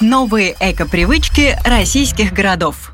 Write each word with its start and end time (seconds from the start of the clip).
Новые 0.00 0.54
эко-привычки 0.60 1.56
российских 1.64 2.32
городов. 2.32 2.92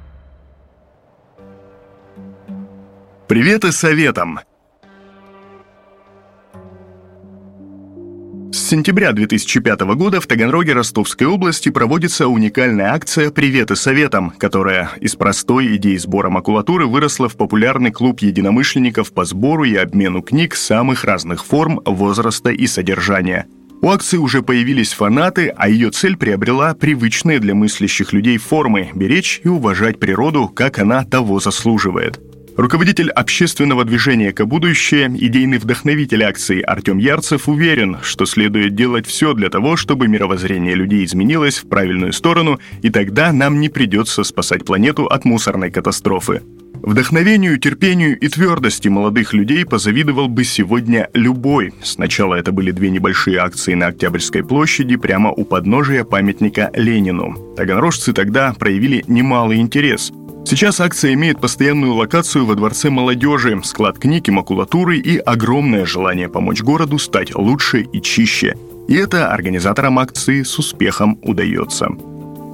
Привет 3.28 3.66
и 3.66 3.72
советом! 3.72 4.40
С 8.50 8.56
сентября 8.56 9.12
2005 9.12 9.80
года 9.96 10.22
в 10.22 10.26
Таганроге 10.26 10.72
Ростовской 10.72 11.26
области 11.26 11.68
проводится 11.68 12.26
уникальная 12.26 12.94
акция 12.94 13.30
«Привет 13.30 13.70
и 13.70 13.76
советом», 13.76 14.30
которая 14.38 14.88
из 14.98 15.14
простой 15.14 15.76
идеи 15.76 15.98
сбора 15.98 16.30
макулатуры 16.30 16.86
выросла 16.86 17.28
в 17.28 17.36
популярный 17.36 17.90
клуб 17.90 18.20
единомышленников 18.20 19.12
по 19.12 19.26
сбору 19.26 19.64
и 19.64 19.76
обмену 19.76 20.22
книг 20.22 20.54
самых 20.54 21.04
разных 21.04 21.44
форм, 21.44 21.82
возраста 21.84 22.48
и 22.48 22.66
содержания– 22.66 23.46
у 23.84 23.90
акции 23.90 24.16
уже 24.16 24.40
появились 24.40 24.94
фанаты, 24.94 25.52
а 25.54 25.68
ее 25.68 25.90
цель 25.90 26.16
приобрела 26.16 26.72
привычные 26.72 27.38
для 27.38 27.54
мыслящих 27.54 28.14
людей 28.14 28.38
формы– 28.38 28.90
беречь 28.94 29.42
и 29.44 29.48
уважать 29.48 30.00
природу, 30.00 30.48
как 30.48 30.78
она 30.78 31.04
того 31.04 31.38
заслуживает. 31.38 32.18
Руководитель 32.56 33.10
общественного 33.10 33.84
движения 33.84 34.32
«Ко 34.32 34.46
будущее», 34.46 35.08
идейный 35.14 35.58
вдохновитель 35.58 36.22
акции 36.24 36.62
Артем 36.62 36.96
Ярцев 36.96 37.46
уверен, 37.46 37.98
что 38.02 38.24
следует 38.24 38.74
делать 38.74 39.06
все 39.06 39.34
для 39.34 39.50
того, 39.50 39.76
чтобы 39.76 40.08
мировоззрение 40.08 40.74
людей 40.74 41.04
изменилось 41.04 41.58
в 41.58 41.68
правильную 41.68 42.14
сторону, 42.14 42.60
и 42.80 42.88
тогда 42.88 43.32
нам 43.32 43.60
не 43.60 43.68
придется 43.68 44.24
спасать 44.24 44.64
планету 44.64 45.04
от 45.04 45.26
мусорной 45.26 45.70
катастрофы. 45.70 46.40
Вдохновению, 46.84 47.58
терпению 47.58 48.18
и 48.18 48.28
твердости 48.28 48.88
молодых 48.88 49.32
людей 49.32 49.64
позавидовал 49.64 50.28
бы 50.28 50.44
сегодня 50.44 51.08
любой. 51.14 51.72
Сначала 51.82 52.34
это 52.34 52.52
были 52.52 52.72
две 52.72 52.90
небольшие 52.90 53.38
акции 53.38 53.72
на 53.72 53.86
Октябрьской 53.86 54.44
площади 54.44 54.96
прямо 54.96 55.32
у 55.32 55.46
подножия 55.46 56.04
памятника 56.04 56.70
Ленину. 56.74 57.54
Таганрожцы 57.56 58.12
тогда 58.12 58.52
проявили 58.52 59.02
немалый 59.08 59.60
интерес. 59.60 60.12
Сейчас 60.44 60.78
акция 60.78 61.14
имеет 61.14 61.40
постоянную 61.40 61.94
локацию 61.94 62.44
во 62.44 62.54
Дворце 62.54 62.90
молодежи, 62.90 63.58
склад 63.64 63.98
книг 63.98 64.28
и 64.28 64.32
макулатуры 64.32 64.98
и 64.98 65.16
огромное 65.16 65.86
желание 65.86 66.28
помочь 66.28 66.60
городу 66.60 66.98
стать 66.98 67.34
лучше 67.34 67.80
и 67.80 68.02
чище. 68.02 68.56
И 68.88 68.94
это 68.94 69.32
организаторам 69.32 69.98
акции 69.98 70.42
с 70.42 70.58
успехом 70.58 71.18
удается. 71.22 71.88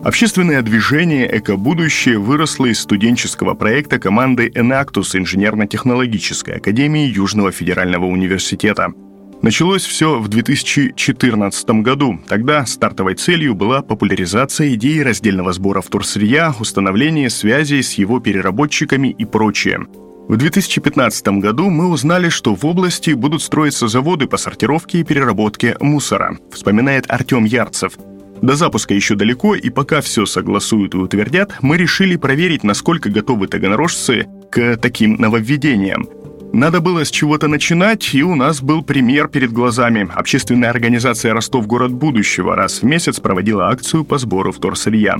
Общественное 0.02 0.62
движение 0.62 1.28
«Эко-будущее» 1.30 2.18
выросло 2.18 2.64
из 2.64 2.80
студенческого 2.80 3.52
проекта 3.52 3.98
команды 3.98 4.50
«Энактус» 4.54 5.14
Инженерно-технологической 5.14 6.56
академии 6.56 7.04
Южного 7.04 7.52
федерального 7.52 8.06
университета. 8.06 8.94
Началось 9.42 9.84
все 9.84 10.18
в 10.18 10.28
2014 10.28 11.82
году. 11.82 12.18
Тогда 12.28 12.64
стартовой 12.64 13.14
целью 13.14 13.54
была 13.54 13.82
популяризация 13.82 14.72
идеи 14.72 15.00
раздельного 15.00 15.52
сбора 15.52 15.82
вторсырья, 15.82 16.54
установление 16.58 17.28
связей 17.28 17.82
с 17.82 17.92
его 17.92 18.20
переработчиками 18.20 19.08
и 19.08 19.26
прочее. 19.26 19.80
В 20.28 20.36
2015 20.38 21.28
году 21.40 21.68
мы 21.68 21.88
узнали, 21.88 22.30
что 22.30 22.54
в 22.54 22.64
области 22.64 23.10
будут 23.10 23.42
строиться 23.42 23.86
заводы 23.86 24.26
по 24.26 24.38
сортировке 24.38 25.00
и 25.00 25.04
переработке 25.04 25.76
мусора, 25.78 26.38
вспоминает 26.50 27.04
Артем 27.10 27.44
Ярцев– 27.44 27.98
до 28.42 28.56
запуска 28.56 28.94
еще 28.94 29.14
далеко, 29.14 29.54
и 29.54 29.70
пока 29.70 30.00
все 30.00 30.26
согласуют 30.26 30.94
и 30.94 30.98
утвердят, 30.98 31.56
мы 31.60 31.76
решили 31.76 32.16
проверить, 32.16 32.64
насколько 32.64 33.10
готовы 33.10 33.46
таганрожцы 33.46 34.26
к 34.50 34.76
таким 34.76 35.16
нововведениям. 35.16 36.08
Надо 36.52 36.80
было 36.80 37.04
с 37.04 37.10
чего-то 37.10 37.46
начинать, 37.46 38.12
и 38.12 38.24
у 38.24 38.34
нас 38.34 38.60
был 38.60 38.82
пример 38.82 39.28
перед 39.28 39.52
глазами. 39.52 40.08
Общественная 40.12 40.70
организация 40.70 41.32
«Ростов. 41.32 41.66
Город 41.66 41.92
будущего» 41.92 42.56
раз 42.56 42.82
в 42.82 42.84
месяц 42.84 43.20
проводила 43.20 43.68
акцию 43.68 44.04
по 44.04 44.18
сбору 44.18 44.50
вторсырья. 44.50 45.16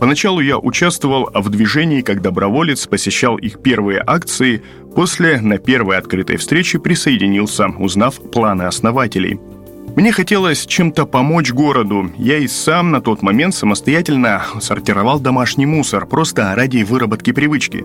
Поначалу 0.00 0.40
я 0.40 0.58
участвовал 0.58 1.30
в 1.32 1.48
движении 1.48 2.00
как 2.00 2.22
доброволец, 2.22 2.88
посещал 2.88 3.36
их 3.36 3.62
первые 3.62 4.02
акции, 4.04 4.62
после 4.96 5.40
на 5.40 5.58
первой 5.58 5.96
открытой 5.96 6.38
встрече 6.38 6.80
присоединился, 6.80 7.68
узнав 7.68 8.16
планы 8.32 8.64
основателей– 8.64 9.38
мне 9.96 10.10
хотелось 10.10 10.66
чем-то 10.66 11.06
помочь 11.06 11.52
городу. 11.52 12.10
Я 12.16 12.38
и 12.38 12.48
сам 12.48 12.90
на 12.90 13.00
тот 13.00 13.22
момент 13.22 13.54
самостоятельно 13.54 14.44
сортировал 14.60 15.20
домашний 15.20 15.66
мусор, 15.66 16.06
просто 16.06 16.52
ради 16.54 16.82
выработки 16.82 17.32
привычки. 17.32 17.84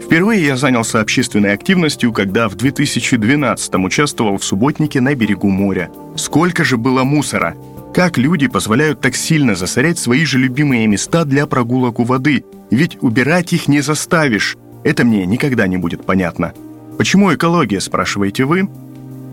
Впервые 0.00 0.46
я 0.46 0.56
занялся 0.56 1.00
общественной 1.00 1.52
активностью, 1.52 2.12
когда 2.12 2.48
в 2.48 2.54
2012-м 2.54 3.84
участвовал 3.84 4.38
в 4.38 4.44
субботнике 4.44 5.00
на 5.00 5.14
берегу 5.14 5.48
моря. 5.48 5.90
Сколько 6.16 6.64
же 6.64 6.76
было 6.76 7.02
мусора! 7.02 7.56
Как 7.92 8.16
люди 8.16 8.46
позволяют 8.46 9.00
так 9.00 9.16
сильно 9.16 9.54
засорять 9.56 9.98
свои 9.98 10.24
же 10.24 10.38
любимые 10.38 10.86
места 10.86 11.24
для 11.24 11.46
прогулок 11.46 11.98
у 11.98 12.04
воды? 12.04 12.44
Ведь 12.70 12.98
убирать 13.00 13.52
их 13.52 13.66
не 13.66 13.80
заставишь. 13.80 14.56
Это 14.84 15.04
мне 15.04 15.26
никогда 15.26 15.66
не 15.66 15.76
будет 15.76 16.06
понятно. 16.06 16.52
Почему 16.96 17.34
экология, 17.34 17.80
спрашиваете 17.80 18.44
вы? 18.44 18.68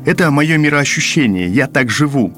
Это 0.05 0.29
мое 0.29 0.57
мироощущение, 0.57 1.47
я 1.47 1.65
так 1.65 1.89
живу. 1.89 2.31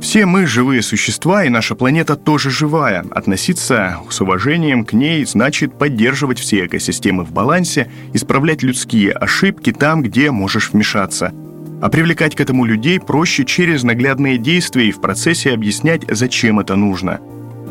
Все 0.00 0.26
мы 0.26 0.46
живые 0.46 0.82
существа, 0.82 1.44
и 1.44 1.48
наша 1.48 1.74
планета 1.74 2.16
тоже 2.16 2.50
живая. 2.50 3.04
Относиться 3.10 3.98
с 4.10 4.20
уважением 4.20 4.84
к 4.84 4.92
ней 4.92 5.24
значит 5.24 5.76
поддерживать 5.76 6.38
все 6.38 6.66
экосистемы 6.66 7.24
в 7.24 7.32
балансе, 7.32 7.90
исправлять 8.12 8.62
людские 8.62 9.12
ошибки 9.12 9.72
там, 9.72 10.02
где 10.02 10.30
можешь 10.30 10.70
вмешаться. 10.70 11.32
А 11.80 11.88
привлекать 11.88 12.36
к 12.36 12.40
этому 12.40 12.66
людей 12.66 13.00
проще 13.00 13.44
через 13.44 13.84
наглядные 13.84 14.36
действия 14.36 14.88
и 14.88 14.92
в 14.92 15.00
процессе 15.00 15.52
объяснять, 15.52 16.02
зачем 16.08 16.60
это 16.60 16.76
нужно. 16.76 17.20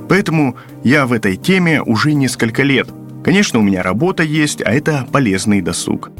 Поэтому 0.09 0.55
я 0.83 1.05
в 1.05 1.13
этой 1.13 1.35
теме 1.35 1.81
уже 1.81 2.13
несколько 2.13 2.63
лет. 2.63 2.89
Конечно, 3.23 3.59
у 3.59 3.61
меня 3.61 3.83
работа 3.83 4.23
есть, 4.23 4.61
а 4.61 4.71
это 4.73 5.07
полезный 5.11 5.61
досуг. 5.61 6.11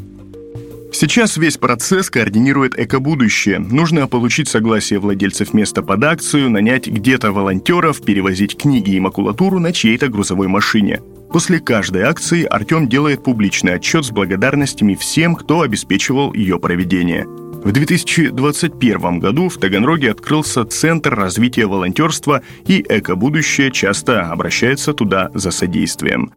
Сейчас 0.99 1.37
весь 1.37 1.57
процесс 1.57 2.09
координирует 2.09 2.73
«Экобудущее». 2.75 3.59
Нужно 3.59 4.07
получить 4.07 4.47
согласие 4.47 4.97
владельцев 4.97 5.53
места 5.53 5.83
под 5.83 6.03
акцию, 6.03 6.49
нанять 6.49 6.87
где-то 6.87 7.31
волонтеров, 7.31 8.01
перевозить 8.01 8.57
книги 8.57 8.95
и 8.95 8.99
макулатуру 8.99 9.59
на 9.59 9.71
чьей-то 9.71 10.07
грузовой 10.07 10.47
машине. 10.47 11.01
После 11.31 11.59
каждой 11.59 12.01
акции 12.01 12.45
Артем 12.45 12.89
делает 12.89 13.23
публичный 13.23 13.75
отчет 13.75 14.05
с 14.05 14.09
благодарностями 14.09 14.95
всем, 14.95 15.35
кто 15.35 15.61
обеспечивал 15.61 16.33
ее 16.33 16.57
проведение. 16.57 17.27
В 17.27 17.71
2021 17.71 19.19
году 19.19 19.49
в 19.49 19.57
Таганроге 19.59 20.09
открылся 20.09 20.65
Центр 20.65 21.13
развития 21.13 21.67
волонтерства, 21.67 22.41
и 22.65 22.83
«Экобудущее» 22.89 23.69
часто 23.71 24.31
обращается 24.31 24.93
туда 24.93 25.29
за 25.35 25.51
содействием. 25.51 26.33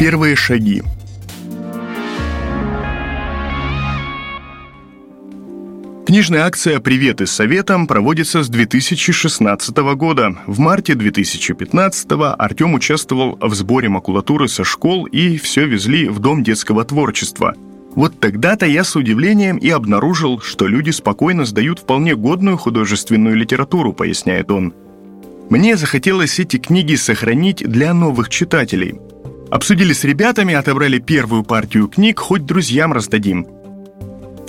Первые 0.00 0.34
шаги– 0.34 0.82
Книжная 6.10 6.40
акция 6.40 6.80
«Привет 6.80 7.20
из 7.20 7.30
Советом» 7.30 7.86
проводится 7.86 8.42
с 8.42 8.48
2016 8.48 9.76
года. 9.94 10.34
В 10.48 10.58
марте 10.58 10.96
2015 10.96 12.08
Артем 12.36 12.74
участвовал 12.74 13.38
в 13.40 13.54
сборе 13.54 13.88
макулатуры 13.88 14.48
со 14.48 14.64
школ 14.64 15.04
и 15.04 15.36
все 15.36 15.66
везли 15.66 16.08
в 16.08 16.18
Дом 16.18 16.42
детского 16.42 16.84
творчества. 16.84 17.54
Вот 17.94 18.18
тогда-то 18.18 18.66
я 18.66 18.82
с 18.82 18.96
удивлением 18.96 19.56
и 19.58 19.70
обнаружил, 19.70 20.40
что 20.40 20.66
люди 20.66 20.90
спокойно 20.90 21.44
сдают 21.44 21.78
вполне 21.78 22.16
годную 22.16 22.56
художественную 22.56 23.36
литературу, 23.36 23.92
поясняет 23.92 24.50
он. 24.50 24.74
Мне 25.48 25.76
захотелось 25.76 26.40
эти 26.40 26.56
книги 26.56 26.96
сохранить 26.96 27.58
для 27.58 27.94
новых 27.94 28.30
читателей. 28.30 28.96
Обсудили 29.48 29.92
с 29.92 30.02
ребятами, 30.02 30.54
отобрали 30.54 30.98
первую 30.98 31.44
партию 31.44 31.86
книг, 31.86 32.18
хоть 32.18 32.46
друзьям 32.46 32.92
раздадим– 32.92 33.46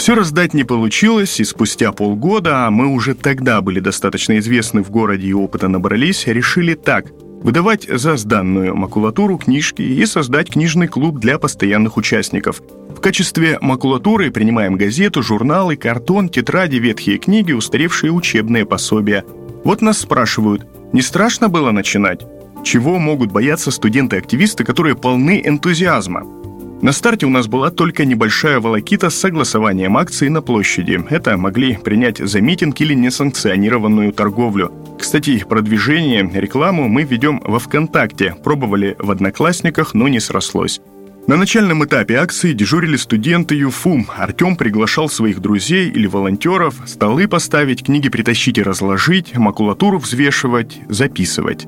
все 0.01 0.15
раздать 0.15 0.55
не 0.55 0.63
получилось, 0.63 1.39
и 1.39 1.43
спустя 1.43 1.91
полгода, 1.91 2.65
а 2.65 2.71
мы 2.71 2.87
уже 2.87 3.13
тогда 3.13 3.61
были 3.61 3.79
достаточно 3.79 4.39
известны 4.39 4.81
в 4.81 4.89
городе 4.89 5.27
и 5.27 5.33
опыта 5.33 5.67
набрались, 5.67 6.25
решили 6.25 6.73
так– 6.73 7.11
выдавать 7.43 7.87
за 7.87 8.17
сданную 8.17 8.75
макулатуру 8.75 9.37
книжки 9.37 9.83
и 9.83 10.03
создать 10.07 10.49
книжный 10.49 10.87
клуб 10.87 11.19
для 11.19 11.37
постоянных 11.37 11.97
участников. 11.97 12.63
В 12.89 12.99
качестве 12.99 13.59
макулатуры 13.61 14.31
принимаем 14.31 14.75
газету, 14.75 15.21
журналы, 15.21 15.75
картон, 15.75 16.29
тетради, 16.29 16.77
ветхие 16.77 17.19
книги, 17.19 17.51
устаревшие 17.51 18.11
учебные 18.11 18.65
пособия. 18.65 19.23
Вот 19.63 19.83
нас 19.83 19.99
спрашивают, 19.99 20.65
не 20.93 21.03
страшно 21.03 21.47
было 21.47 21.69
начинать? 21.69 22.21
Чего 22.63 22.97
могут 22.97 23.31
бояться 23.31 23.69
студенты-активисты, 23.69 24.63
которые 24.63 24.95
полны 24.95 25.43
энтузиазма? 25.45 26.40
На 26.81 26.93
старте 26.93 27.27
у 27.27 27.29
нас 27.29 27.47
была 27.47 27.69
только 27.69 28.05
небольшая 28.05 28.59
волокита 28.59 29.11
с 29.11 29.15
согласованием 29.15 29.97
акций 29.97 30.29
на 30.29 30.41
площади. 30.41 30.99
Это 31.11 31.37
могли 31.37 31.77
принять 31.77 32.17
за 32.17 32.41
митинг 32.41 32.81
или 32.81 32.95
несанкционированную 32.95 34.11
торговлю. 34.13 34.71
Кстати, 34.99 35.45
продвижение, 35.47 36.27
рекламу 36.33 36.87
мы 36.87 37.03
ведем 37.03 37.39
во 37.45 37.59
ВКонтакте. 37.59 38.35
Пробовали 38.43 38.95
в 38.97 39.11
Одноклассниках, 39.11 39.93
но 39.93 40.07
не 40.07 40.19
срослось. 40.19 40.81
На 41.27 41.37
начальном 41.37 41.85
этапе 41.85 42.15
акции 42.15 42.51
дежурили 42.51 42.97
студенты 42.97 43.53
ЮФУ. 43.53 44.07
Артем 44.17 44.55
приглашал 44.55 45.07
своих 45.07 45.39
друзей 45.39 45.87
или 45.87 46.07
волонтеров 46.07 46.81
столы 46.87 47.27
поставить, 47.27 47.85
книги 47.85 48.09
притащить 48.09 48.57
и 48.57 48.63
разложить, 48.63 49.37
макулатуру 49.37 49.99
взвешивать, 49.99 50.79
записывать. 50.89 51.67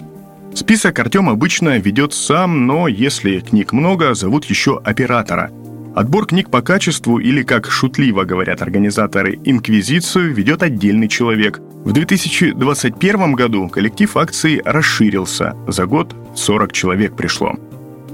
Список 0.55 1.00
Артем 1.00 1.29
обычно 1.29 1.79
ведет 1.79 2.13
сам, 2.13 2.67
но 2.67 2.88
если 2.88 3.39
книг 3.39 3.73
много, 3.73 4.13
зовут 4.13 4.45
еще 4.45 4.79
оператора. 4.83 5.51
Отбор 5.95 6.27
книг 6.27 6.50
по 6.50 6.61
качеству 6.61 7.19
или, 7.19 7.44
как 7.44 7.69
шутливо 7.69 8.23
говорят 8.23 8.61
организаторы, 8.61 9.39
инквизицию 9.44 10.33
ведет 10.33 10.63
отдельный 10.63 11.07
человек. 11.07 11.59
В 11.59 11.91
2021 11.91 13.33
году 13.33 13.67
коллектив 13.67 14.15
акции 14.15 14.61
расширился. 14.63 15.55
За 15.67 15.85
год 15.85 16.15
40 16.35 16.71
человек 16.71 17.15
пришло. 17.15 17.55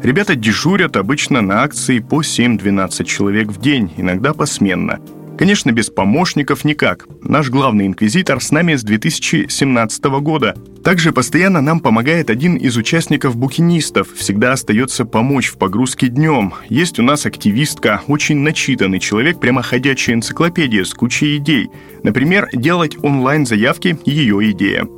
Ребята 0.02 0.36
дежурят 0.36 0.96
обычно 0.96 1.42
на 1.42 1.64
акции 1.64 2.00
по 2.00 2.22
7-12 2.22 3.04
человек 3.04 3.50
в 3.50 3.60
день, 3.60 3.94
иногда 3.98 4.34
посменно. 4.34 5.00
Конечно, 5.40 5.72
без 5.72 5.90
помощников 5.90 6.66
никак. 6.66 7.08
Наш 7.24 7.50
главный 7.50 7.88
инквизитор 7.88 8.42
с 8.42 8.52
нами 8.52 8.76
с 8.76 8.84
2017 8.84 10.04
года. 10.20 10.54
Также 10.84 11.14
постоянно 11.14 11.62
нам 11.62 11.80
помогает 11.80 12.30
один 12.30 12.58
из 12.58 12.76
участников 12.76 13.38
букинистов. 13.38 14.10
Всегда 14.18 14.52
остается 14.52 15.06
помочь 15.06 15.48
в 15.48 15.58
погрузке 15.58 16.10
днем. 16.10 16.56
Есть 16.68 17.00
у 17.00 17.04
нас 17.04 17.26
активистка, 17.26 18.02
очень 18.08 18.40
начитанный 18.40 19.00
человек, 19.00 19.40
прямо 19.40 19.62
ходячая 19.62 20.18
энциклопедия 20.18 20.84
с 20.84 20.94
кучей 20.94 21.38
идей. 21.38 21.70
Например, 22.04 22.50
делать 22.52 22.98
онлайн-заявки– 23.02 23.98
ее 24.04 24.52
идея. 24.52 24.90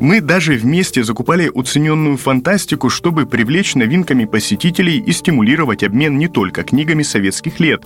Мы 0.00 0.22
даже 0.22 0.54
вместе 0.54 1.04
закупали 1.04 1.50
уцененную 1.52 2.16
фантастику, 2.16 2.88
чтобы 2.88 3.26
привлечь 3.26 3.74
новинками 3.74 4.24
посетителей 4.24 4.98
и 4.98 5.12
стимулировать 5.12 5.82
обмен 5.82 6.16
не 6.16 6.28
только 6.28 6.62
книгами 6.62 7.02
советских 7.02 7.60
лет. 7.60 7.82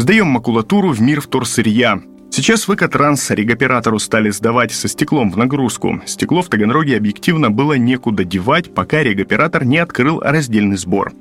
Сдаем 0.00 0.28
макулатуру 0.28 0.92
в 0.92 1.02
мир 1.02 1.20
вторсырья. 1.20 2.00
Сейчас 2.30 2.66
в 2.66 2.74
Экотранс 2.74 3.32
регоператору 3.32 3.98
стали 3.98 4.30
сдавать 4.30 4.72
со 4.72 4.88
стеклом 4.88 5.30
в 5.30 5.36
нагрузку. 5.36 6.00
Стекло 6.06 6.40
в 6.40 6.48
Таганроге 6.48 6.96
объективно 6.96 7.50
было 7.50 7.74
некуда 7.74 8.24
девать, 8.24 8.72
пока 8.72 9.02
регоператор 9.02 9.66
не 9.66 9.76
открыл 9.76 10.18
раздельный 10.20 10.78
сбор. 10.78 11.12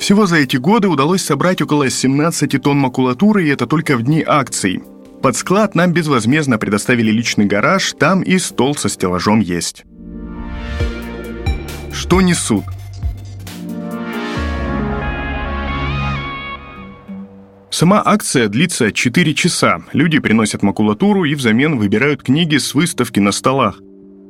Всего 0.00 0.24
за 0.24 0.36
эти 0.36 0.56
годы 0.56 0.88
удалось 0.88 1.22
собрать 1.22 1.60
около 1.60 1.90
17 1.90 2.62
тонн 2.62 2.78
макулатуры, 2.78 3.44
и 3.44 3.50
это 3.50 3.66
только 3.66 3.94
в 3.94 4.02
дни 4.02 4.24
акций. 4.26 4.82
Под 5.20 5.36
склад 5.36 5.74
нам 5.74 5.92
безвозмездно 5.92 6.56
предоставили 6.56 7.10
личный 7.10 7.44
гараж, 7.44 7.92
там 7.92 8.22
и 8.22 8.38
стол 8.38 8.74
со 8.74 8.88
стеллажом 8.88 9.40
есть. 9.40 9.84
Что 11.92 12.22
несут? 12.22 12.64
Сама 17.74 18.00
акция 18.04 18.46
длится 18.46 18.92
4 18.92 19.34
часа. 19.34 19.82
Люди 19.92 20.20
приносят 20.20 20.62
макулатуру 20.62 21.24
и 21.24 21.34
взамен 21.34 21.76
выбирают 21.76 22.22
книги 22.22 22.56
с 22.56 22.72
выставки 22.72 23.18
на 23.18 23.32
столах. 23.32 23.80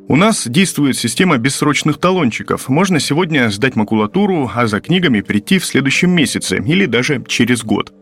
У 0.08 0.16
нас 0.16 0.46
действует 0.48 0.96
система 0.96 1.36
бессрочных 1.36 1.98
талончиков. 1.98 2.70
Можно 2.70 3.00
сегодня 3.00 3.50
сдать 3.50 3.76
макулатуру, 3.76 4.50
а 4.54 4.66
за 4.66 4.80
книгами 4.80 5.20
прийти 5.20 5.58
в 5.58 5.66
следующем 5.66 6.10
месяце 6.12 6.56
или 6.56 6.86
даже 6.86 7.22
через 7.28 7.62
год. 7.62 7.92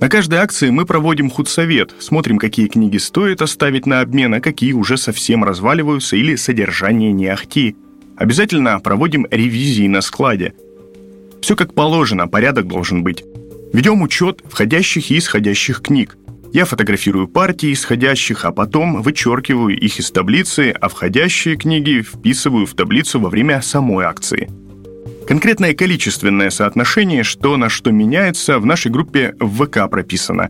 На 0.00 0.08
каждой 0.08 0.40
акции 0.40 0.70
мы 0.70 0.84
проводим 0.86 1.30
худсовет, 1.30 1.94
смотрим, 2.00 2.38
какие 2.38 2.66
книги 2.66 2.96
стоит 2.96 3.42
оставить 3.42 3.86
на 3.86 4.00
обмен, 4.00 4.34
а 4.34 4.40
какие 4.40 4.72
уже 4.72 4.96
совсем 4.96 5.44
разваливаются 5.44 6.16
или 6.16 6.34
содержание 6.34 7.12
не 7.12 7.28
ахти. 7.28 7.76
Обязательно 8.16 8.80
проводим 8.80 9.24
ревизии 9.30 9.86
на 9.86 10.00
складе. 10.00 10.52
Все 11.42 11.54
как 11.54 11.74
положено, 11.74 12.26
порядок 12.26 12.66
должен 12.66 13.04
быть. 13.04 13.22
Ведем 13.72 14.02
учет 14.02 14.42
входящих 14.48 15.10
и 15.10 15.18
исходящих 15.18 15.80
книг. 15.80 16.16
Я 16.52 16.64
фотографирую 16.64 17.28
партии 17.28 17.72
исходящих, 17.72 18.44
а 18.44 18.50
потом 18.50 19.02
вычеркиваю 19.02 19.78
их 19.78 20.00
из 20.00 20.10
таблицы, 20.10 20.70
а 20.70 20.88
входящие 20.88 21.56
книги 21.56 22.02
вписываю 22.02 22.66
в 22.66 22.74
таблицу 22.74 23.20
во 23.20 23.28
время 23.28 23.62
самой 23.62 24.04
акции– 24.04 24.50
Конкретное 25.30 25.74
количественное 25.74 26.50
соотношение, 26.50 27.22
что 27.22 27.56
на 27.56 27.68
что 27.68 27.92
меняется, 27.92 28.58
в 28.58 28.66
нашей 28.66 28.90
группе 28.90 29.36
в 29.38 29.64
ВК 29.64 29.88
прописано. 29.88 30.48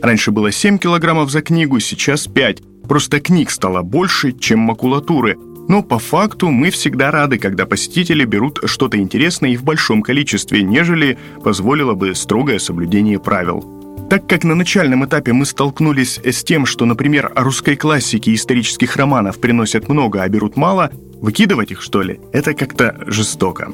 Раньше 0.00 0.30
было 0.30 0.52
7 0.52 0.78
килограммов 0.78 1.32
за 1.32 1.42
книгу, 1.42 1.80
сейчас 1.80 2.28
5. 2.28 2.62
Просто 2.88 3.18
книг 3.18 3.50
стало 3.50 3.82
больше, 3.82 4.30
чем 4.30 4.60
макулатуры. 4.60 5.36
Но 5.70 5.84
по 5.84 6.00
факту 6.00 6.50
мы 6.50 6.70
всегда 6.70 7.12
рады, 7.12 7.38
когда 7.38 7.64
посетители 7.64 8.24
берут 8.24 8.58
что-то 8.64 8.98
интересное 8.98 9.50
и 9.50 9.56
в 9.56 9.62
большом 9.62 10.02
количестве, 10.02 10.64
нежели 10.64 11.16
позволило 11.44 11.94
бы 11.94 12.16
строгое 12.16 12.58
соблюдение 12.58 13.20
правил. 13.20 13.64
Так 14.10 14.26
как 14.26 14.42
на 14.42 14.56
начальном 14.56 15.04
этапе 15.04 15.32
мы 15.32 15.46
столкнулись 15.46 16.18
с 16.24 16.42
тем, 16.42 16.66
что, 16.66 16.86
например, 16.86 17.30
русской 17.36 17.76
классики 17.76 18.30
и 18.30 18.34
исторических 18.34 18.96
романов 18.96 19.38
приносят 19.38 19.88
много, 19.88 20.24
а 20.24 20.28
берут 20.28 20.56
мало, 20.56 20.90
выкидывать 21.20 21.70
их, 21.70 21.82
что 21.82 22.02
ли, 22.02 22.18
это 22.32 22.52
как-то 22.54 23.04
жестоко. 23.06 23.68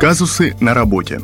Казусы 0.00 0.56
на 0.58 0.74
работе. 0.74 1.20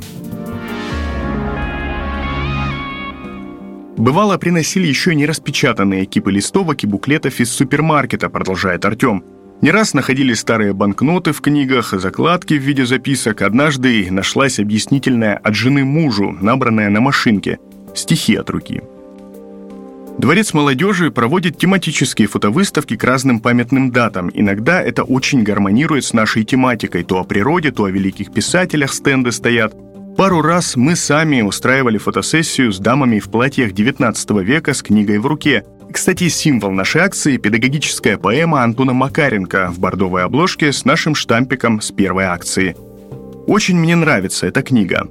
Бывало, 3.96 4.38
приносили 4.38 4.86
еще 4.86 5.14
не 5.14 5.24
распечатанные 5.24 6.04
экипы 6.04 6.32
листовок 6.32 6.82
и 6.82 6.86
буклетов 6.86 7.38
из 7.38 7.50
супермаркета, 7.50 8.28
продолжает 8.28 8.84
Артем. 8.84 9.24
Не 9.60 9.70
раз 9.70 9.94
находили 9.94 10.34
старые 10.34 10.72
банкноты 10.72 11.32
в 11.32 11.40
книгах, 11.40 11.92
закладки 11.92 12.54
в 12.54 12.62
виде 12.62 12.84
записок. 12.84 13.40
Однажды 13.42 14.10
нашлась 14.10 14.58
объяснительная 14.58 15.36
от 15.36 15.54
жены 15.54 15.84
мужу, 15.84 16.36
набранная 16.40 16.90
на 16.90 17.00
машинке. 17.00 17.58
Стихи 17.94 18.34
от 18.34 18.50
руки. 18.50 18.82
Дворец 20.18 20.52
молодежи 20.54 21.10
проводит 21.10 21.56
тематические 21.56 22.28
фотовыставки 22.28 22.96
к 22.96 23.04
разным 23.04 23.40
памятным 23.40 23.90
датам. 23.90 24.30
Иногда 24.34 24.82
это 24.82 25.02
очень 25.02 25.42
гармонирует 25.42 26.04
с 26.04 26.12
нашей 26.12 26.44
тематикой. 26.44 27.04
То 27.04 27.20
о 27.20 27.24
природе, 27.24 27.70
то 27.70 27.84
о 27.84 27.90
великих 27.90 28.32
писателях 28.32 28.92
стенды 28.92 29.32
стоят. 29.32 29.74
Пару 30.16 30.42
раз 30.42 30.76
мы 30.76 30.94
сами 30.94 31.42
устраивали 31.42 31.98
фотосессию 31.98 32.72
с 32.72 32.78
дамами 32.78 33.18
в 33.18 33.28
платьях 33.30 33.72
19 33.72 34.30
века 34.42 34.72
с 34.72 34.80
книгой 34.80 35.18
в 35.18 35.26
руке. 35.26 35.64
Кстати, 35.92 36.28
символ 36.28 36.70
нашей 36.70 37.00
акции– 37.02 37.36
педагогическая 37.38 38.16
поэма 38.16 38.62
Антона 38.62 38.92
Макаренко 38.92 39.72
в 39.72 39.80
бордовой 39.80 40.22
обложке 40.22 40.72
с 40.72 40.84
нашим 40.84 41.16
штампиком 41.16 41.80
с 41.80 41.90
первой 41.90 42.24
акции. 42.24 42.76
Очень 43.48 43.76
мне 43.76 43.96
нравится 43.96 44.46
эта 44.46 44.62
книга. 44.62 45.08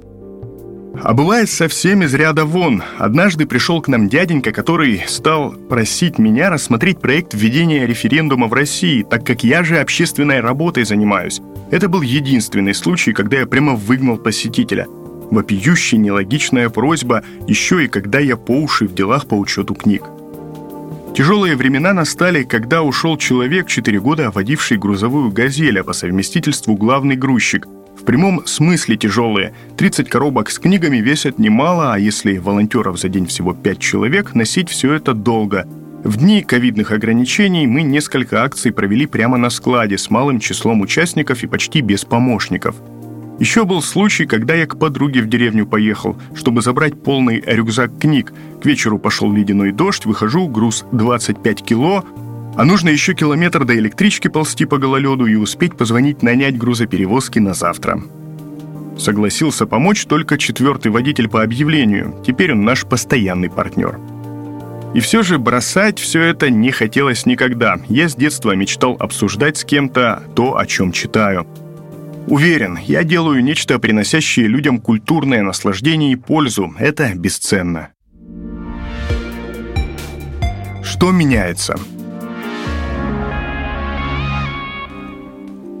А 1.02 1.12
бывает 1.12 1.50
совсем 1.50 2.02
из 2.02 2.14
ряда 2.14 2.44
вон. 2.44 2.82
Однажды 2.98 3.46
пришел 3.46 3.82
к 3.82 3.88
нам 3.88 4.08
дяденька, 4.08 4.52
который 4.52 5.02
стал 5.06 5.52
просить 5.52 6.18
меня 6.18 6.50
рассмотреть 6.50 7.00
проект 7.00 7.34
введения 7.34 7.86
референдума 7.86 8.46
в 8.46 8.52
России, 8.52 9.02
так 9.02 9.26
как 9.26 9.42
я 9.42 9.64
же 9.64 9.78
общественной 9.78 10.40
работой 10.40 10.84
занимаюсь. 10.84 11.40
Это 11.70 11.88
был 11.88 12.02
единственный 12.02 12.74
случай, 12.74 13.12
когда 13.12 13.40
я 13.40 13.46
прямо 13.46 13.74
выгнал 13.74 14.18
посетителя. 14.18 14.86
Вопиющая 15.30 15.98
нелогичная 15.98 16.68
просьба, 16.68 17.24
еще 17.48 17.84
и 17.84 17.88
когда 17.88 18.20
я 18.20 18.36
по 18.36 18.52
уши 18.52 18.86
в 18.86 18.94
делах 18.94 19.26
по 19.26 19.34
учету 19.34 19.74
книг. 19.74 20.04
Тяжелые 21.16 21.56
времена 21.56 21.92
настали, 21.92 22.44
когда 22.44 22.82
ушел 22.82 23.16
человек, 23.16 23.66
4 23.66 24.00
года 24.00 24.30
водивший 24.30 24.78
грузовую 24.78 25.30
«Газель», 25.32 25.80
а 25.80 25.84
по 25.84 25.92
совместительству 25.92 26.74
главный 26.76 27.16
грузчик– 27.16 27.66
в 27.98 28.04
прямом 28.04 28.46
смысле 28.46 28.96
тяжелые. 28.96 29.54
30 29.76 30.08
коробок 30.08 30.50
с 30.50 30.58
книгами 30.58 30.98
весят 30.98 31.38
немало, 31.38 31.94
а 31.94 31.98
если 31.98 32.38
волонтеров 32.38 32.98
за 32.98 33.08
день 33.08 33.26
всего 33.26 33.54
5 33.54 33.78
человек, 33.78 34.34
носить 34.34 34.68
все 34.68 34.92
это 34.94 35.14
долго. 35.14 35.66
В 36.04 36.18
дни 36.18 36.42
ковидных 36.42 36.92
ограничений 36.92 37.66
мы 37.66 37.82
несколько 37.82 38.42
акций 38.42 38.72
провели 38.72 39.06
прямо 39.06 39.38
на 39.38 39.48
складе 39.48 39.96
с 39.96 40.10
малым 40.10 40.38
числом 40.38 40.82
участников 40.82 41.42
и 41.42 41.46
почти 41.46 41.80
без 41.80 42.04
помощников. 42.04 42.76
Еще 43.38 43.64
был 43.64 43.82
случай, 43.82 44.26
когда 44.26 44.54
я 44.54 44.66
к 44.66 44.78
подруге 44.78 45.20
в 45.20 45.28
деревню 45.28 45.66
поехал, 45.66 46.16
чтобы 46.34 46.62
забрать 46.62 47.02
полный 47.02 47.42
рюкзак 47.44 47.98
книг. 47.98 48.32
К 48.62 48.66
вечеру 48.66 48.98
пошел 48.98 49.32
ледяной 49.32 49.72
дождь, 49.72 50.04
выхожу, 50.04 50.46
груз 50.46 50.84
25 50.92 51.64
кило, 51.64 52.04
а 52.56 52.64
нужно 52.64 52.88
еще 52.88 53.14
километр 53.14 53.64
до 53.64 53.76
электрички 53.76 54.28
ползти 54.28 54.64
по 54.64 54.78
гололеду 54.78 55.26
и 55.26 55.34
успеть 55.34 55.76
позвонить 55.76 56.22
нанять 56.22 56.56
грузоперевозки 56.56 57.38
на 57.38 57.54
завтра. 57.54 58.02
Согласился 58.98 59.66
помочь 59.66 60.06
только 60.06 60.38
четвертый 60.38 60.92
водитель 60.92 61.28
по 61.28 61.42
объявлению. 61.42 62.14
Теперь 62.24 62.52
он 62.52 62.64
наш 62.64 62.86
постоянный 62.86 63.50
партнер. 63.50 63.98
И 64.94 65.00
все 65.00 65.24
же 65.24 65.38
бросать 65.38 65.98
все 65.98 66.20
это 66.22 66.50
не 66.50 66.70
хотелось 66.70 67.26
никогда. 67.26 67.78
Я 67.88 68.08
с 68.08 68.14
детства 68.14 68.52
мечтал 68.52 68.96
обсуждать 69.00 69.56
с 69.56 69.64
кем-то 69.64 70.22
то, 70.36 70.56
о 70.56 70.66
чем 70.66 70.92
читаю. 70.92 71.48
Уверен, 72.28 72.78
я 72.80 73.02
делаю 73.02 73.42
нечто, 73.42 73.80
приносящее 73.80 74.46
людям 74.46 74.78
культурное 74.78 75.42
наслаждение 75.42 76.12
и 76.12 76.16
пользу. 76.16 76.72
Это 76.78 77.12
бесценно. 77.14 77.88
Что 80.84 81.10
меняется? 81.10 81.76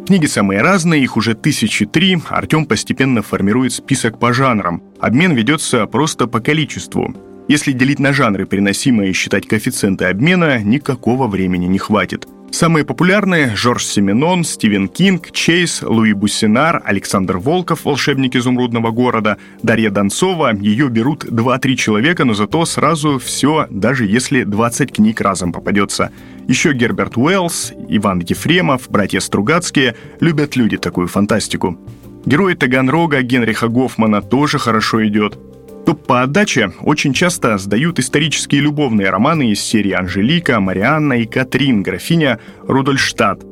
Книги 0.06 0.26
самые 0.26 0.60
разные, 0.60 1.02
их 1.02 1.16
уже 1.16 1.34
тысячи 1.34 1.86
три. 1.86 2.18
Артем 2.28 2.66
постепенно 2.66 3.22
формирует 3.22 3.72
список 3.72 4.18
по 4.18 4.34
жанрам. 4.34 4.82
Обмен 5.00 5.32
ведется 5.32 5.86
просто 5.86 6.26
по 6.26 6.40
количеству. 6.40 7.14
Если 7.48 7.72
делить 7.72 8.00
на 8.00 8.12
жанры, 8.12 8.44
переносимые 8.44 9.10
и 9.10 9.14
считать 9.14 9.48
коэффициенты 9.48 10.04
обмена, 10.04 10.62
никакого 10.62 11.26
времени 11.26 11.64
не 11.64 11.78
хватит. 11.78 12.28
Самые 12.50 12.84
популярные– 12.84 13.56
Жорж 13.56 13.84
Семенон, 13.84 14.44
Стивен 14.44 14.88
Кинг, 14.88 15.32
Чейз, 15.32 15.82
Луи 15.82 16.12
Буссинар, 16.12 16.82
Александр 16.84 17.38
Волков, 17.38 17.84
волшебник 17.84 18.36
изумрудного 18.36 18.92
города, 18.92 19.38
Дарья 19.62 19.90
Донцова. 19.90 20.54
Ее 20.54 20.88
берут 20.88 21.24
2-3 21.24 21.74
человека, 21.74 22.24
но 22.24 22.34
зато 22.34 22.64
сразу 22.66 23.18
все, 23.18 23.66
даже 23.70 24.06
если 24.06 24.44
20 24.44 24.92
книг 24.92 25.20
разом 25.20 25.52
попадется. 25.52 26.12
Еще 26.46 26.72
Герберт 26.72 27.16
Уэллс, 27.16 27.72
Иван 27.88 28.20
Ефремов, 28.20 28.90
братья 28.90 29.20
Стругацкие. 29.20 29.96
Любят 30.20 30.56
люди 30.56 30.76
такую 30.76 31.08
фантастику. 31.08 31.78
Герой 32.26 32.54
Таганрога 32.54 33.22
Генриха 33.22 33.68
Гофмана 33.68 34.22
тоже 34.22 34.58
хорошо 34.58 35.06
идет 35.06 35.38
то 35.84 35.94
по 35.94 36.22
отдаче 36.22 36.72
очень 36.80 37.12
часто 37.12 37.58
сдают 37.58 37.98
исторические 37.98 38.62
любовные 38.62 39.10
романы 39.10 39.50
из 39.50 39.60
серии 39.60 39.92
«Анжелика», 39.92 40.60
«Марианна» 40.60 41.14
и 41.14 41.26
«Катрин», 41.26 41.82
графиня 41.82 42.40
Рудольштадт. 42.66 43.44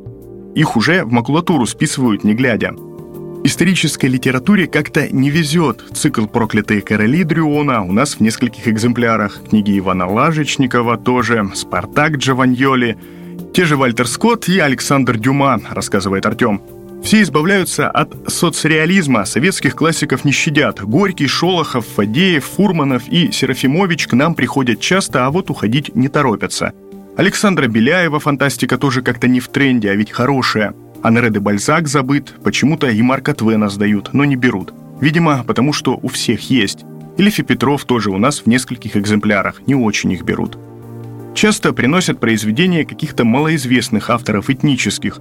Их 0.54 0.76
уже 0.76 1.04
в 1.04 1.12
макулатуру 1.12 1.66
списывают, 1.66 2.25
не 2.25 2.34
глядя. 2.34 2.75
Исторической 3.44 4.06
литературе 4.06 4.68
как-то 4.68 5.08
не 5.08 5.28
везет. 5.28 5.84
Цикл 5.92 6.26
«Проклятые 6.26 6.80
короли» 6.80 7.25
Дрюона 7.25 7.82
у 7.82 7.92
нас 7.92 8.14
в 8.14 8.20
нескольких 8.20 8.68
экземплярах. 8.68 9.42
Книги 9.50 9.76
Ивана 9.78 10.06
Лажечникова 10.06 10.96
тоже, 10.96 11.50
«Спартак» 11.54 12.18
Джованьоли. 12.18 12.96
Те 13.52 13.64
же 13.64 13.76
Вальтер 13.76 14.06
Скотт 14.06 14.49
и 14.49 14.61
Александр 14.61 15.18
Дюма, 15.18 15.61
рассказывает 15.70 16.25
Артем. 16.25 16.62
Все 17.02 17.20
избавляются 17.22 17.90
от 17.90 18.14
соцреализма, 18.28 19.25
советских 19.25 19.75
классиков 19.75 20.25
не 20.25 20.30
щадят. 20.30 20.80
Горький, 20.80 21.26
Шолохов, 21.26 21.84
Фадеев, 21.96 22.44
Фурманов 22.44 23.08
и 23.08 23.32
Серафимович 23.32 24.06
к 24.06 24.12
нам 24.12 24.37
приходят 24.37 24.78
часто, 24.78 25.26
а 25.26 25.30
вот 25.30 25.50
уходить 25.50 25.96
не 25.96 26.06
торопятся. 26.08 26.75
Александра 27.16 27.66
Беляева 27.66 28.20
фантастика 28.20 28.78
тоже 28.78 29.02
как-то 29.02 29.26
не 29.26 29.40
в 29.40 29.49
тренде, 29.49 29.90
а 29.90 29.96
ведь 29.96 30.12
хорошая. 30.12 30.75
Анре 31.02 31.30
де 31.30 31.40
Бальзак 31.40 31.88
забыт, 31.88 32.35
почему-то 32.42 32.88
и 32.88 33.02
Марка 33.02 33.35
Твена 33.35 33.68
сдают, 33.68 34.12
но 34.12 34.25
не 34.25 34.37
берут. 34.37 34.73
Видимо, 35.00 35.44
потому 35.44 35.73
что 35.73 35.99
у 36.00 36.09
всех 36.09 36.50
есть. 36.50 36.85
И 37.16 37.23
Лефи 37.23 37.42
Петров 37.42 37.85
тоже 37.85 38.11
у 38.11 38.18
нас 38.18 38.40
в 38.40 38.47
нескольких 38.47 38.97
экземплярах, 38.97 39.62
не 39.66 39.75
очень 39.75 40.12
их 40.12 40.23
берут. 40.23 40.56
Часто 41.35 41.73
приносят 41.73 42.21
произведения 42.21 42.85
каких-то 42.85 43.25
малоизвестных 43.25 44.11
авторов 44.11 44.50
этнических, 44.50 45.18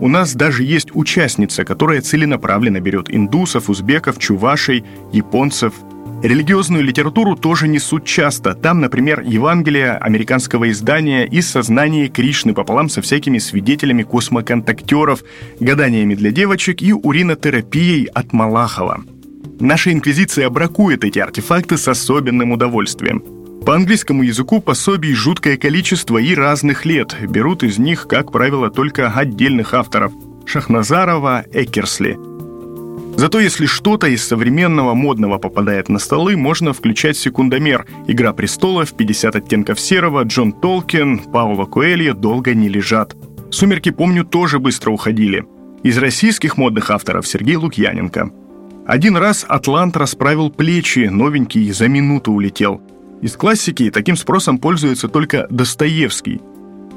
у 0.00 0.06
нас 0.06 0.34
даже 0.34 0.62
есть 0.62 0.94
участница, 0.94 1.64
которая 1.64 2.00
целенаправленно 2.00 2.78
берет 2.78 3.12
индусов, 3.12 3.68
узбеков, 3.68 4.18
чувашей, 4.18 4.84
японцев. 5.12 5.74
Религиозную 6.22 6.82
литературу 6.82 7.36
тоже 7.36 7.68
несут 7.68 8.04
часто. 8.04 8.54
Там, 8.54 8.80
например, 8.80 9.20
Евангелие 9.20 9.92
американского 9.92 10.68
издания 10.68 11.24
и 11.24 11.40
сознание 11.40 12.08
Кришны 12.08 12.54
пополам 12.54 12.88
со 12.88 13.02
всякими 13.02 13.38
свидетелями 13.38 14.02
космоконтактеров, 14.02 15.22
гаданиями 15.60 16.16
для 16.16 16.32
девочек 16.32 16.82
и 16.82 16.92
уринотерапией 16.92 18.06
от 18.06 18.32
Малахова. 18.32 19.04
Наша 19.60 19.92
инквизиция 19.92 20.50
бракует 20.50 21.04
эти 21.04 21.20
артефакты 21.20 21.76
с 21.76 21.86
особенным 21.86 22.50
удовольствием. 22.50 23.22
По 23.64 23.76
английскому 23.76 24.24
языку 24.24 24.60
пособий 24.60 25.14
жуткое 25.14 25.56
количество 25.56 26.18
и 26.18 26.34
разных 26.34 26.84
лет. 26.84 27.14
Берут 27.28 27.62
из 27.62 27.78
них, 27.78 28.08
как 28.08 28.32
правило, 28.32 28.70
только 28.70 29.08
отдельных 29.08 29.72
авторов– 29.72 30.12
Шахназарова, 30.46 31.44
Экерсли. 31.52 32.18
Зато 33.18 33.40
если 33.40 33.66
что-то 33.66 34.06
из 34.06 34.24
современного 34.24 34.94
модного 34.94 35.38
попадает 35.38 35.88
на 35.88 35.98
столы, 35.98 36.36
можно 36.36 36.72
включать 36.72 37.18
секундомер. 37.18 37.84
«Игра 38.06 38.32
престолов», 38.32 38.94
«50 38.94 39.36
оттенков 39.36 39.80
серого», 39.80 40.22
Джон 40.22 40.52
Толкин, 40.52 41.18
Паула 41.18 41.66
Коэльо 41.66 42.14
долго 42.14 42.54
не 42.54 42.68
лежат. 42.68 43.16
«Сумерки», 43.50 43.90
помню, 43.90 44.24
тоже 44.24 44.58
быстро 44.58 44.92
уходили. 44.92 45.44
Из 45.82 45.98
российских 45.98 46.56
модных 46.56 46.90
авторов 46.90 47.26
Сергей 47.26 47.56
Лукьяненко. 47.56 48.30
Один 48.86 49.16
раз 49.16 49.44
«Атлант» 49.46 49.96
расправил 49.96 50.48
плечи, 50.50 51.08
новенький 51.10 51.70
за 51.72 51.88
минуту 51.88 52.32
улетел– 52.32 52.80
из 53.20 53.36
классики 53.36 53.90
таким 53.90 54.16
спросом 54.16 54.58
пользуется 54.58 55.08
только 55.08 55.48
Достоевский. 55.50 56.40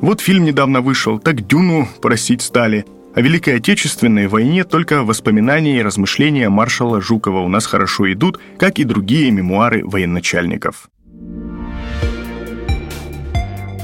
Вот 0.01 0.21
фильм 0.21 0.45
недавно 0.45 0.81
вышел, 0.81 1.17
так 1.17 1.47
Дюну 1.47 1.87
просить 1.99 2.43
стали. 2.43 2.85
О 3.13 3.21
Великой 3.21 3.57
Отечественной 3.57 4.27
войне 4.27 4.63
только 4.63 5.03
воспоминания 5.03 5.79
и 5.79 5.81
размышления 5.81 6.49
маршала 6.49 7.01
Жукова 7.01 7.39
у 7.39 7.47
нас 7.47 7.65
хорошо 7.65 8.11
идут, 8.11 8.39
как 8.57 8.79
и 8.79 8.83
другие 8.83 9.31
мемуары 9.31 9.85
военачальников. 9.85 10.89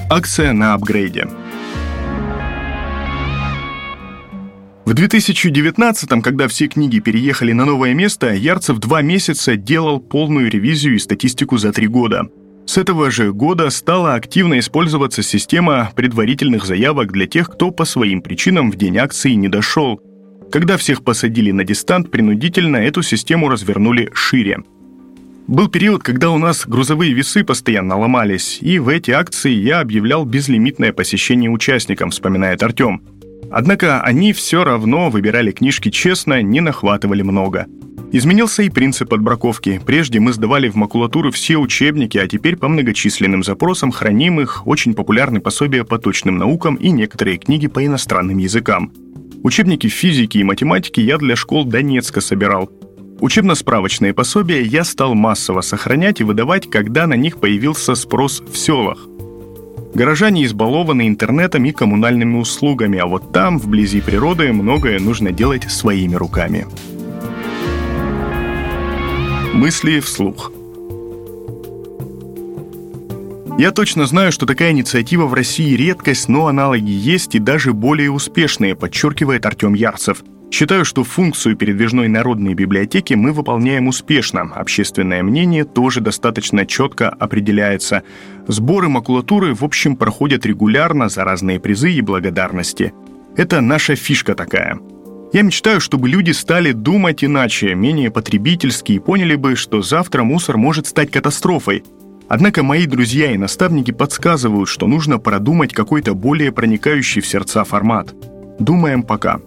Акция 0.10 0.54
на 0.54 0.74
апгрейде– 0.74 1.28
В 4.88 4.92
2019-м, 4.92 6.22
когда 6.22 6.48
все 6.48 6.70
книги 6.70 7.00
переехали 7.00 7.52
на 7.52 7.66
новое 7.66 7.94
место, 7.94 8.34
Ярцев 8.34 8.78
два 8.78 9.02
месяца 9.02 9.58
делал 9.58 10.00
полную 10.00 10.50
ревизию 10.50 10.96
и 10.96 11.00
статистику 11.00 11.58
за 11.58 11.74
три 11.74 11.88
года. 11.88 12.30
С 12.68 12.78
этого 12.78 13.10
же 13.10 13.32
года 13.32 13.70
стала 13.70 14.16
активно 14.16 14.60
использоваться 14.60 15.24
система 15.24 15.90
предварительных 15.96 16.66
заявок 16.66 17.14
для 17.14 17.26
тех, 17.26 17.50
кто 17.50 17.72
по 17.72 17.86
своим 17.86 18.22
причинам 18.22 18.72
в 18.72 18.76
день 18.76 18.98
акции 18.98 19.32
не 19.32 19.48
дошел. 19.48 20.02
Когда 20.52 20.76
всех 20.76 21.02
посадили 21.02 21.52
на 21.52 21.64
дистант, 21.64 22.12
принудительно 22.12 22.76
эту 22.76 23.04
систему 23.04 23.48
развернули 23.48 24.10
шире. 24.14 24.60
Был 25.48 25.70
период, 25.70 26.04
когда 26.04 26.30
у 26.30 26.38
нас 26.38 26.68
грузовые 26.68 27.14
весы 27.14 27.46
постоянно 27.46 27.98
ломались, 27.98 28.58
и 28.60 28.80
в 28.80 28.90
эти 28.90 29.12
акции 29.12 29.54
я 29.54 29.80
объявлял 29.80 30.26
безлимитное 30.26 30.92
посещение 30.92 31.50
участникам, 31.50 32.10
вспоминает 32.10 32.62
Артем. 32.64 33.02
Однако 33.50 34.02
они 34.02 34.34
все 34.34 34.66
равно 34.66 35.10
выбирали 35.10 35.52
книжки 35.52 35.90
честно, 35.90 36.42
не 36.42 36.60
нахватывали 36.60 37.22
много. 37.22 37.66
Изменился 38.12 38.64
и 38.64 38.70
принцип 38.70 39.14
отбраковки. 39.14 39.82
Прежде 39.86 40.20
мы 40.20 40.32
сдавали 40.32 40.70
в 40.70 40.76
макулатуру 40.76 41.32
все 41.32 41.58
учебники, 41.58 42.18
а 42.18 42.28
теперь 42.28 42.56
по 42.56 42.68
многочисленным 42.68 43.44
запросам 43.44 43.92
храним 43.92 44.40
их, 44.40 44.66
очень 44.66 44.94
популярны 44.94 45.42
пособия 45.42 45.84
по 45.84 45.98
точным 46.00 46.38
наукам 46.38 46.76
и 46.76 46.90
некоторые 46.90 47.38
книги 47.38 47.68
по 47.68 47.86
иностранным 47.86 48.38
языкам. 48.38 48.94
Учебники 49.44 49.88
физики 49.88 50.38
и 50.38 50.44
математики 50.44 51.02
я 51.02 51.18
для 51.18 51.36
школ 51.36 51.66
Донецка 51.66 52.22
собирал. 52.22 52.70
Учебно-справочные 53.20 54.14
пособия 54.14 54.62
я 54.62 54.84
стал 54.84 55.14
массово 55.14 55.62
сохранять 55.62 56.22
и 56.22 56.24
выдавать, 56.24 56.70
когда 56.70 57.08
на 57.08 57.16
них 57.16 57.40
появился 57.40 57.96
спрос 57.96 58.42
в 58.42 58.58
селах– 58.58 59.00
Горожане 59.98 60.46
избалованы 60.46 61.08
интернетом 61.08 61.66
и 61.66 61.72
коммунальными 61.72 62.38
услугами, 62.38 63.00
а 63.00 63.08
вот 63.08 63.32
там, 63.32 63.58
вблизи 63.58 64.00
природы, 64.00 64.54
многое 64.54 65.00
нужно 65.00 65.32
делать 65.32 65.64
своими 65.72 66.14
руками. 66.14 66.68
Мысли 69.58 70.00
вслух. 70.00 70.52
Я 73.58 73.72
точно 73.72 74.06
знаю, 74.06 74.32
что 74.32 74.46
такая 74.46 74.72
инициатива 74.72 75.26
в 75.26 75.34
России 75.34 75.76
редкость, 75.76 76.30
но 76.30 76.48
аналоги 76.48 76.92
есть 76.92 77.34
и 77.36 77.40
даже 77.40 77.74
более 77.74 78.12
успешные, 78.12 78.76
подчеркивает 78.76 79.46
Артем 79.46 79.74
Ярцев– 79.74 80.24
Считаю, 80.50 80.86
что 80.86 81.04
функцию 81.04 81.58
передвижной 81.58 82.08
народной 82.08 82.54
библиотеки 82.54 83.14
мы 83.14 83.34
выполняем 83.34 83.88
успешно. 83.88 84.42
Общественное 84.56 85.22
мнение 85.22 85.66
тоже 85.66 86.00
достаточно 86.00 86.66
четко 86.66 87.10
определяется. 87.10 88.04
Сборы 88.48 88.88
макулатуры, 88.88 89.54
в 89.54 89.64
общем, 89.64 89.98
проходят 89.98 90.46
регулярно 90.46 91.10
за 91.10 91.26
разные 91.26 91.60
призы 91.60 91.92
и 91.92 92.02
благодарности. 92.02 92.94
Это 93.36 93.60
наша 93.60 93.96
фишка 93.96 94.36
такая. 94.36 94.80
Я 95.34 95.42
мечтаю, 95.42 95.82
чтобы 95.82 96.08
люди 96.08 96.32
стали 96.32 96.72
думать 96.72 97.24
иначе, 97.24 97.76
менее 97.76 98.10
потребительски 98.10 98.94
и 98.94 99.00
поняли 99.00 99.36
бы, 99.36 99.56
что 99.56 99.82
завтра 99.82 100.24
мусор 100.24 100.58
может 100.58 100.88
стать 100.88 101.12
катастрофой. 101.12 101.84
Однако 102.30 102.64
мои 102.64 102.86
друзья 102.86 103.32
и 103.32 103.38
наставники 103.38 103.92
подсказывают, 103.92 104.70
что 104.70 104.88
нужно 104.88 105.18
продумать 105.18 105.74
какой-то 105.74 106.14
более 106.14 106.52
проникающий 106.52 107.22
в 107.22 107.28
сердца 107.28 107.64
формат. 107.66 108.14
Думаем 108.60 109.04
пока. 109.04 109.40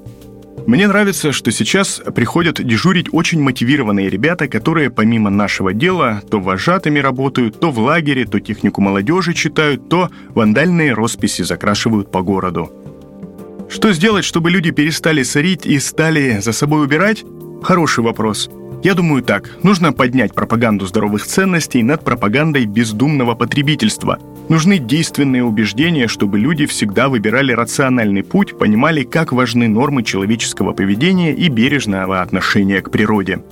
Мне 0.66 0.86
нравится, 0.86 1.32
что 1.32 1.50
сейчас 1.50 2.00
приходят 2.14 2.62
дежурить 2.62 3.08
очень 3.12 3.42
мотивированные 3.42 4.10
ребята, 4.10 4.48
которые 4.48 4.90
помимо 4.90 5.30
нашего 5.30 5.72
дела 5.72 6.22
то 6.30 6.40
вожатыми 6.40 6.98
работают, 6.98 7.58
то 7.58 7.70
в 7.70 7.78
лагере, 7.78 8.26
то 8.26 8.38
технику 8.38 8.80
молодежи 8.80 9.32
читают, 9.32 9.88
то 9.88 10.10
вандальные 10.34 10.92
росписи 10.92 11.42
закрашивают 11.42 12.12
по 12.12 12.22
городу. 12.22 12.70
Что 13.70 13.92
сделать, 13.92 14.24
чтобы 14.24 14.50
люди 14.50 14.72
перестали 14.72 15.22
сорить 15.22 15.64
и 15.64 15.78
стали 15.78 16.40
за 16.40 16.50
собой 16.50 16.84
убирать? 16.84 17.24
Хороший 17.62 18.02
вопрос. 18.02 18.50
Я 18.82 18.94
думаю 18.94 19.22
так, 19.22 19.58
нужно 19.62 19.92
поднять 19.92 20.34
пропаганду 20.34 20.86
здоровых 20.86 21.24
ценностей 21.24 21.84
над 21.84 22.02
пропагандой 22.02 22.66
бездумного 22.66 23.36
потребительства. 23.36 24.18
Нужны 24.48 24.78
действенные 24.78 25.44
убеждения, 25.44 26.08
чтобы 26.08 26.40
люди 26.40 26.66
всегда 26.66 27.08
выбирали 27.08 27.52
рациональный 27.52 28.24
путь, 28.24 28.58
понимали, 28.58 29.04
как 29.04 29.32
важны 29.32 29.68
нормы 29.68 30.02
человеческого 30.02 30.72
поведения 30.72 31.32
и 31.32 31.48
бережного 31.48 32.22
отношения 32.22 32.80
к 32.82 32.90
природе. 32.90 33.44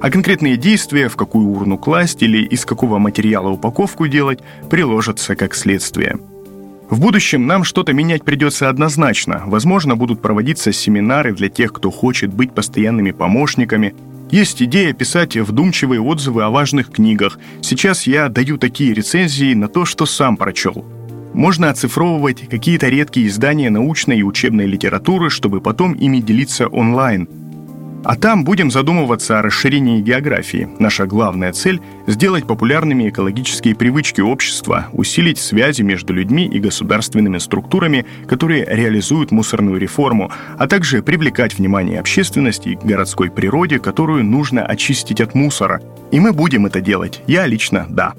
А 0.00 0.10
конкретные 0.10 0.56
действия, 0.56 1.08
в 1.08 1.14
какую 1.14 1.46
урну 1.46 1.78
класть 1.78 2.24
или 2.24 2.42
из 2.42 2.64
какого 2.64 2.98
материала 2.98 3.50
упаковку 3.50 4.08
делать, 4.08 4.40
приложатся 4.68 5.36
как 5.36 5.54
следствие– 5.54 6.18
в 6.90 6.98
будущем 6.98 7.46
нам 7.46 7.62
что-то 7.62 7.92
менять 7.92 8.24
придется 8.24 8.68
однозначно. 8.68 9.44
Возможно, 9.46 9.94
будут 9.94 10.20
проводиться 10.20 10.72
семинары 10.72 11.32
для 11.32 11.48
тех, 11.48 11.72
кто 11.72 11.90
хочет 11.90 12.34
быть 12.34 12.52
постоянными 12.52 13.12
помощниками. 13.12 13.94
Есть 14.30 14.60
идея 14.62 14.92
писать 14.92 15.36
вдумчивые 15.36 16.00
отзывы 16.00 16.42
о 16.42 16.50
важных 16.50 16.90
книгах. 16.90 17.38
Сейчас 17.62 18.08
я 18.08 18.28
даю 18.28 18.58
такие 18.58 18.92
рецензии 18.92 19.54
на 19.54 19.68
то, 19.68 19.84
что 19.84 20.04
сам 20.04 20.36
прочел. 20.36 20.84
Можно 21.32 21.70
оцифровывать 21.70 22.48
какие-то 22.48 22.88
редкие 22.88 23.28
издания 23.28 23.70
научной 23.70 24.18
и 24.18 24.24
учебной 24.24 24.66
литературы, 24.66 25.30
чтобы 25.30 25.60
потом 25.60 25.92
ими 25.92 26.18
делиться 26.18 26.66
онлайн– 26.66 27.28
а 28.04 28.16
там 28.16 28.44
будем 28.44 28.70
задумываться 28.70 29.38
о 29.38 29.42
расширении 29.42 30.00
географии. 30.00 30.68
Наша 30.78 31.06
главная 31.06 31.52
цель– 31.52 31.80
сделать 32.06 32.46
популярными 32.46 33.08
экологические 33.08 33.74
привычки 33.74 34.20
общества, 34.20 34.88
усилить 34.92 35.38
связи 35.38 35.82
между 35.82 36.12
людьми 36.12 36.46
и 36.46 36.58
государственными 36.58 37.38
структурами, 37.38 38.06
которые 38.26 38.64
реализуют 38.64 39.30
мусорную 39.30 39.78
реформу, 39.78 40.30
а 40.58 40.66
также 40.66 41.02
привлекать 41.02 41.58
внимание 41.58 42.00
общественности 42.00 42.74
к 42.74 42.84
городской 42.84 43.30
природе, 43.30 43.78
которую 43.78 44.24
нужно 44.24 44.64
очистить 44.64 45.20
от 45.20 45.34
мусора. 45.34 45.82
И 46.10 46.20
мы 46.20 46.32
будем 46.32 46.66
это 46.66 46.80
делать. 46.80 47.22
Я 47.26 47.46
лично– 47.46 47.86
да. 47.88 48.14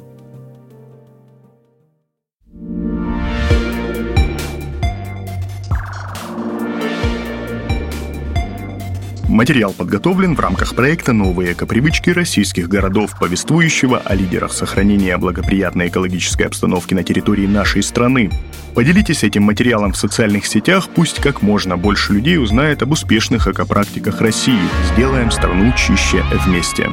Материал 9.41 9.74
подготовлен 9.74 10.36
в 10.36 10.39
рамках 10.39 10.75
проекта 10.75 11.13
«Новые 11.13 11.53
экопривычки 11.53 12.12
российских 12.12 12.69
городов», 12.69 13.17
повествующего 13.19 13.98
о 13.98 14.13
лидерах 14.13 14.53
сохранения 14.53 15.17
благоприятной 15.17 15.88
экологической 15.88 16.43
обстановки 16.43 16.93
на 16.93 17.01
территории 17.01 17.48
нашей 17.48 17.81
страны. 17.81 18.29
Поделитесь 18.75 19.24
этим 19.24 19.41
материалом 19.41 19.93
в 19.93 19.98
социальных 19.98 20.45
сетях, 20.45 20.89
пусть 20.93 21.19
как 21.19 21.41
можно 21.41 21.75
больше 21.75 22.13
людей 22.13 22.38
узнает 22.38 22.83
об 22.83 22.91
успешных 22.91 23.48
экопрактиках 23.48 24.21
России. 24.21 24.62
Сделаем 24.93 25.31
страну 25.31 25.74
чище 25.75 26.24
вместе. 26.45 26.91